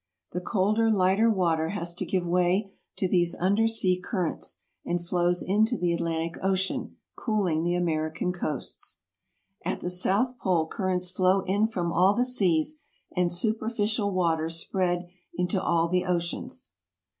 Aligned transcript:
The 0.31 0.41
colder, 0.41 0.89
lighter 0.89 1.29
water 1.29 1.69
has 1.69 1.93
to 1.93 2.07
give 2.07 2.25
way 2.25 2.73
to 2.95 3.07
these 3.07 3.35
under 3.35 3.67
sea 3.67 3.99
currents, 4.03 4.61
and 4.83 5.05
flows 5.07 5.43
into 5.43 5.77
the 5.77 5.93
Atlantic 5.93 6.39
Ocean, 6.43 6.97
cooling 7.15 7.63
the 7.63 7.75
American 7.75 8.33
coasts. 8.33 9.01
At 9.63 9.81
the 9.81 9.91
south 9.91 10.39
pole 10.39 10.65
currents 10.65 11.11
flow 11.11 11.41
in 11.41 11.67
from 11.67 11.93
all 11.93 12.15
the 12.15 12.25
seas, 12.25 12.79
and 13.15 13.31
superficial 13.31 14.11
waters 14.11 14.55
spread 14.55 15.07
into 15.37 15.61
all 15.61 15.87
the 15.87 16.05
oceans. 16.05 16.71